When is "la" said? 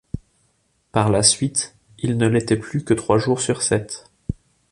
1.11-1.21